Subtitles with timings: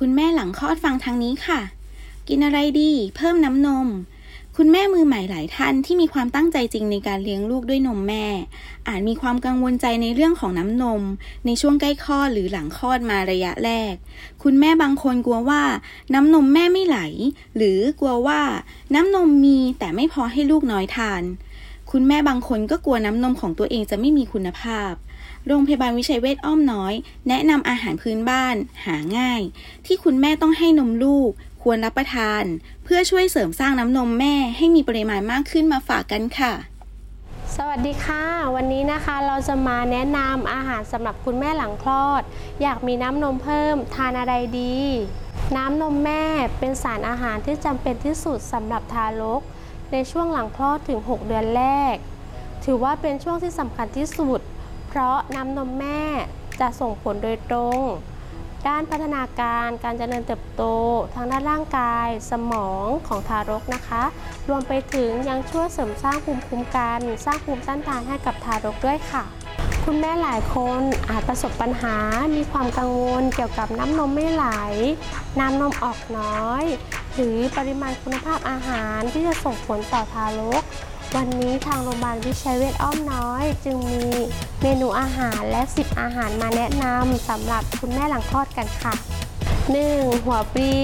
[0.00, 1.60] คุณแม่หลังคลอดฟังทางนี้ค่ะ
[2.28, 3.88] กินอะไรดี เพิ่มน้ำนม
[4.56, 8.26] คุณแม่มือใหม่หลายท่านที่มีความตั้งใจจริงในการเลี้ยงลูกด้วยนมแม่
[8.88, 11.02] อาจมีความกังวลใจในเรื่องของน้ำนม
[11.46, 13.94] ในช่วงใกล้คลอดหรือหลังคลอดมาระยะแรก
[14.42, 15.62] คุณแม่บางคนกลัวว่า
[16.14, 16.98] น้ำนมแม่ไม่ไหล
[17.56, 18.40] หรือกลัวว่า
[18.94, 21.22] น้ำนมมีแต่ไม่พอให้ลูกน้อยทาน
[21.98, 24.92] คุณแม่บางคนก็กลัวน้ำนมของตัวเองจะไม่มีคุณภาพ
[25.46, 26.94] โรงพยาบาลวิชัยเวชอ้อมน้อย
[27.28, 29.40] แนะนำอาหารพื้นบ้าน หาง่าย
[29.86, 31.30] ที่คุณแม่ต้องให้นมลูก
[31.62, 32.44] ควรรับประทาน
[32.84, 36.52] เพื่อช่วยเสริมสร้างน้ำนมแม่ให้มีปริมาณมากขึ้นมาฝากกันค่ะ
[37.56, 42.22] สวัสดีค่ะ วันนี้นะคะเราจะมาแนะนำอาหารสำหรับคุณแม่หลังคลอด
[42.62, 44.76] อยากมีน้ำนมเพิ่ม ทานอะไรดี
[45.56, 46.24] น้ำนมแม่
[46.58, 49.42] เป็นสารอาหารที่จำเป็นที่สุดสำหรับทารก
[49.92, 51.64] ในช่วงหลังคลอดถึง 6 เดือนแร
[51.94, 51.96] ก
[52.64, 54.40] ถือว่าเป็นช่วงที่สำคัญที่สุด
[54.88, 56.02] เพราะน้ำนมแม่
[56.60, 57.80] จะส่งผลโดยตรง
[58.68, 60.62] ด้านพัฒนาการการเจริญเติบโต
[61.14, 64.04] ทางด้านร่างกาย สมองของทารกนะคะ
[64.48, 69.24] รวมไปถึงยังช่วยเสริมสร้างภูมิคุ้มกัน สร้างภูมิต้านทานให้กับทารกด้วยค่ะ
[69.84, 71.96] คุณแม่หลายคนอาจประสบปัญหา
[72.36, 74.46] มีความกังวลเกี่ยวกับน้ำนมไม่ไหล
[75.40, 76.64] น้ำนมออกน้อย
[77.16, 80.62] หรือปริมาณคุณภาพอาหารที่จะส่งผลต่อทารก
[81.16, 84.04] วันนี้ทางโรงพยาบาลวิชัยเวชอ้อมน้อย จึงมี
[84.62, 88.94] เมนูอาหารและ 10 อาหารมาแนะนำสำหรับคุณแม่หลังคลอดกันค่ะ
[89.60, 90.24] 1.
[90.24, 90.74] หัวปลี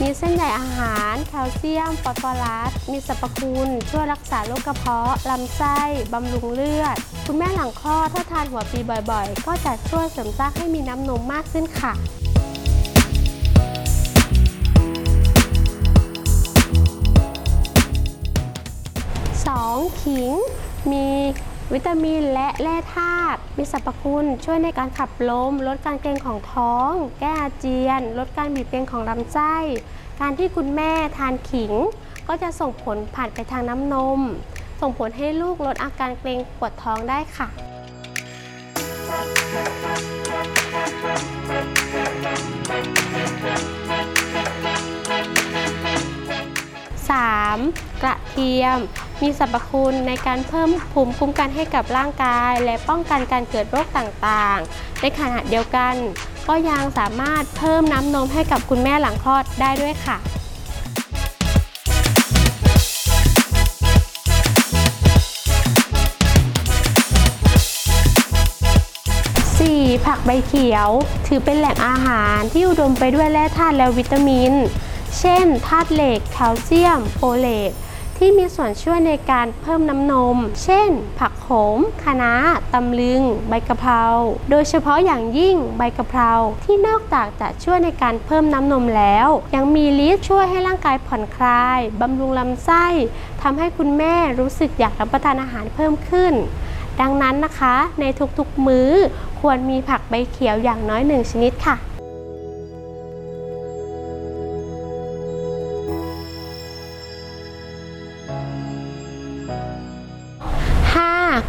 [0.00, 5.78] มีเส้นใยอาหาร แคลเซียม ฟอสฟอรัส มีสรรพคุณช่วยรักษาโรคกระเพาะ ลำไส้
[6.12, 11.92] บำรุงเลือด คุณแม่หลังคลอดถ้าทานหัวปีบ่อยๆ ก็จะช่วยเสริมสร้างให้มีน้ำนมมากขึ้นค่ะ
[20.02, 20.30] ขิง
[20.92, 21.06] มี
[21.72, 29.56] วิตามินและแร่ธาตุ มีสรรพคุณช่วยในการขับลม ลดการเกร็งของท้อง แก้อาเจียน ลดการบีบเกร็งของลำไส้
[30.20, 31.72] การที่คุณแม่ทานขิง
[32.28, 34.20] ก็จะส่งผลผ่านไปทางน้ำนม
[34.80, 37.48] ส่งผลให้ลูกลดอาการเกร็งปวดท้องได้ค่ะ
[47.10, 47.89] 3.
[48.40, 48.78] เทียม
[49.22, 55.94] มีสรรพคุณในการเพิ่มภูมิคุ้มกันให้กับร่างกาย และป้องกันการเกิดโรคต่างๆ ในขณะเดียวกัน
[56.48, 60.18] ก็ยังสามารถเพิ่มน้ำนมให้กับคุณแม่หลังคลอดได้ด้วยค่ะ
[70.06, 70.90] ผักใบเขียว
[71.26, 74.52] ถือเป็นแหล่งอาหารที่อุดมไปด้วยแร่ธาตุและวิตามิน
[75.18, 77.72] เช่นธาตุเหล็ก แคลเซียม โฟเลต
[78.22, 82.32] ที่มีส่วนช่วยในการเพิ่มน้ำนม เช่น ผักโขมคะน้า
[82.74, 84.02] ตำลึง ใบกะเพรา
[84.50, 86.30] โดยเฉพาะอย่างยิ่งใบกะเพรา
[86.64, 92.86] ที่นอกจากจะช่วยในการเพิ่มน้ำนมแล้ว ยังมีฤทธิ์ช่วยให้ร่างกายผ่อนคลายบำรุงลำไส้
[93.42, 96.32] ทำให้คุณแม่รู้สึกอยากรับประทานอาหารเพิ่มขึ้น
[97.00, 98.04] ดังนั้นนะคะ ใน
[98.38, 98.90] ทุกๆมื้อ
[99.40, 101.76] ควรมีผักใบเขียวอย่างน้อยหนึ่งชนิดค่ะ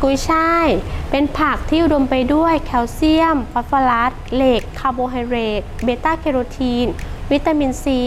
[0.02, 0.68] กุยช่าย
[1.12, 6.88] เป็นผักที่อุดมไปด้วยแคลเซียม ฟอสฟอรัส เหล็ก คาร์โบไฮเดรต เบต้าแคโรทีน
[7.32, 8.02] วิตามินซี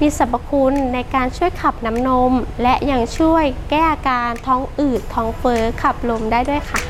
[0.00, 6.80] มีสรรพคุณในการช่วยขับน้ำนม และยังช่วยแก้อาการท้องอืด ท้องเฟ้อ ขับลมได้ด้วยค่ะ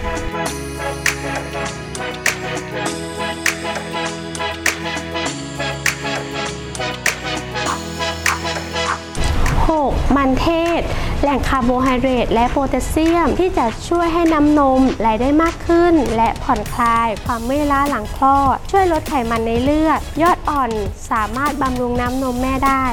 [10.18, 10.48] มันเท
[10.78, 10.80] ศ
[11.22, 20.70] แหล่งคาร์โบไฮเดรตและโพแทสเซียม ที่จะช่วยให้น้ำนมไหลได้มากขึ้น และผ่อนคลาย ความเมื่อยล้าหลังคลอด ช่วยลดไขมันในเลือด ยอดอ่อน
[21.10, 22.84] สามารถบำรุงน้ำนมแม่ได้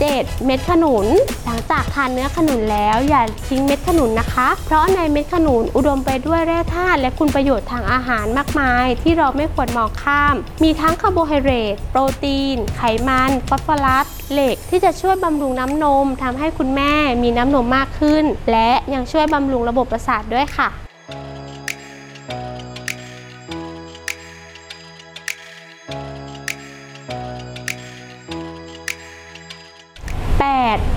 [0.00, 1.06] เด็ดเม็ดขนุน
[1.44, 16.92] หลังจากทานเนื้อขนุนแล้วอย่าทิ้งเม็ดขนุนนะคะ เพราะในเม็ดขนุนอุดมไปด้วยแร่ธาตุและคุณประโยชน์ทางอาหารมากมาย ที่เราไม่ควรมองข้าม มีทั้งคาร์โบไฮเดรตโปรตีน ไขมันฟอสฟอรัสเหล็กที่จะช่วยบำรุงน้ำนมทำให้คุณแม่
[17.22, 20.70] มีน้ำนมมากขึ้น และยังช่วยบำรุงระบบประสาทด้วยค่ะ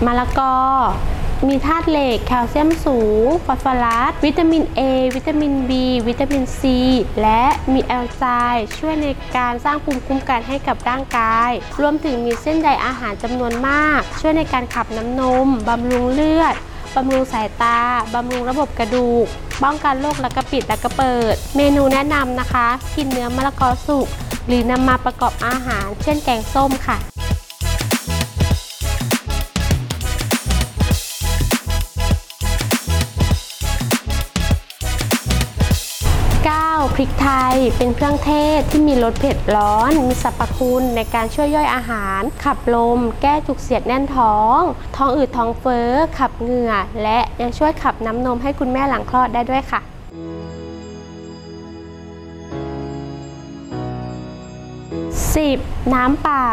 [0.06, 0.56] มะละกอ
[1.48, 4.82] มีธาตุเหล็ก แคลเซียมสูง ฟอสฟอรัส วิตามิน A
[5.16, 5.72] วิตามิน B
[6.08, 6.62] วิตามิน C
[7.22, 8.24] และมีแอลไซ
[8.56, 9.08] ด์ช่วยใน
[9.38, 11.52] การสร้างภูมิคุ้มกันให้กับร่างกาย
[11.82, 16.56] รวมถึงมีเส้นใยอาหารจำนวนมาก ช่วยในการขับน้ำนม บำรุงเลือด
[16.96, 17.80] บำรุงสายตา
[18.14, 19.26] บำรุงระบบกระดูก
[19.64, 24.08] ป้องกันโรคและกระปิดและกระเปิด เมนูแนะนำนะคะ กินเนื้อมะละกอสุก
[24.48, 27.13] หรือนำมาประกอบอาหาร เช่นแกงส้มค่ะ
[37.04, 44.60] ริกไทย เป็นเครื่องเทศที่มีรสเผ็ดร้อน มีสรรพคุณในการช่วยย่อยอาหาร ขับลม แก้จุกเสียดแน่นท้อง
[44.96, 45.90] ท้องอืดท้องเฟ้อ
[46.20, 46.74] ขับเหงื่อ
[47.04, 49.82] และยังช่วยขับน้ำนมให้คุณแม่หลังคลอดได้ด้วยค่ะ
[55.28, 55.94] 10.
[55.94, 56.52] น้ำเปล่า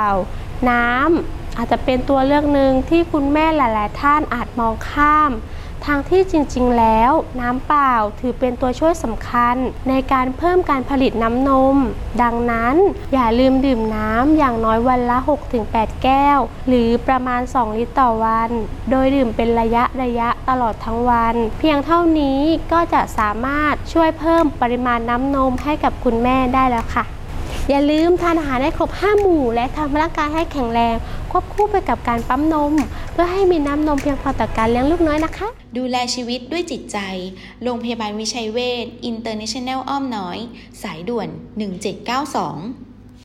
[0.70, 5.32] น้ำอาจจะเป็นตัวเลือกหนึ่งที่คุณแม่หลาย ๆ ท่านอาจมองข้าม
[5.86, 9.56] ทางที่จริงๆ แล้ว น้ำเปล่าถือเป็นตัวช่วยสำคัญ
[9.88, 11.76] ในการเพิ่มการผลิตน้ำนม
[12.22, 12.76] ดังนั้น
[13.14, 15.18] อย่าลืมดื่มน้ำอย่างน้อยวันละ
[15.60, 16.38] 6-8 แก้ว
[16.68, 18.50] หรือประมาณ 2 ลิตรต่อวัน
[18.90, 22.40] โดยดื่มเป็นระยะระยะตลอดทั้งวัน เพียงเท่านี้
[22.72, 27.04] ก็จะสามารถช่วยเพิ่มปริมาณน้ำนมให้กับคุณแม่ได้แล้วค่ะ
[27.70, 30.94] อย่าลืมทานอาหารให้ครบ 5 หมู่ และทำร่างกายให้แข็งแรง
[31.30, 32.74] ควบคู่ไปกับการปั๊มนม
[33.22, 36.98] พื่อให้มีน้ำนมเพียงพอต่อการเลี้ยงลูกน้อยนะคะ ดูแลชีวิตด้วยจิตใจ
[37.62, 40.38] โรงพยาบาลวิชัยเวช International อ้อมน้อย
[40.82, 41.28] สายด่วน
[42.30, 42.89] 1792